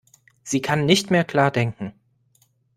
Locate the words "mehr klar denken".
1.11-1.93